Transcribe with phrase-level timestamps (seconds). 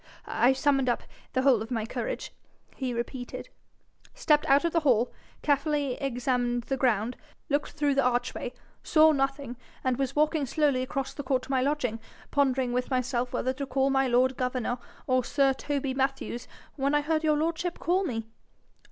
[0.25, 1.03] 'I summoned up
[1.33, 2.31] the whole of my courage,'
[2.75, 3.49] he repeated,
[4.15, 7.15] 'stepped out of the hall, carefully examined the ground,
[7.49, 8.51] looked through the arch way,
[8.81, 11.99] saw nothing, and was walking slowly across the court to my lodging,
[12.31, 16.47] pondering with myself whether to call my lord governor or sir Toby Mathews,
[16.77, 18.25] when I heard your lordship call me.'